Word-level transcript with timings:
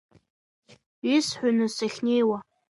Исҳәои, 1.15 1.53
нас 1.57 1.73
сахьнеиуа? 1.77 2.37